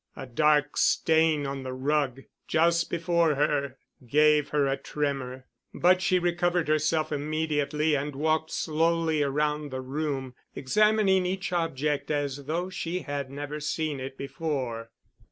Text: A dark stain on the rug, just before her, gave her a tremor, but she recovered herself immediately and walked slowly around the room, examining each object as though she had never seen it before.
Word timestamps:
A 0.15 0.25
dark 0.25 0.77
stain 0.77 1.45
on 1.45 1.61
the 1.61 1.73
rug, 1.73 2.21
just 2.47 2.89
before 2.89 3.35
her, 3.35 3.77
gave 4.03 4.49
her 4.49 4.65
a 4.65 4.75
tremor, 4.75 5.45
but 5.75 6.01
she 6.01 6.17
recovered 6.17 6.67
herself 6.67 7.11
immediately 7.11 7.93
and 7.93 8.15
walked 8.15 8.49
slowly 8.49 9.21
around 9.21 9.69
the 9.69 9.81
room, 9.81 10.33
examining 10.55 11.27
each 11.27 11.53
object 11.53 12.09
as 12.09 12.45
though 12.45 12.67
she 12.67 13.01
had 13.01 13.29
never 13.29 13.59
seen 13.59 13.99
it 13.99 14.17
before. 14.17 14.89